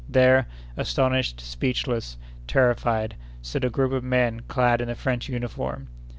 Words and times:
There, 0.09 0.47
astonished, 0.77 1.41
speechless, 1.41 2.17
terrified, 2.47 3.13
stood 3.43 3.63
a 3.63 3.69
group 3.69 3.91
of 3.91 4.03
men 4.03 4.39
clad 4.47 4.81
in 4.81 4.87
the 4.87 4.95
French 4.95 5.29
uniform. 5.29 5.89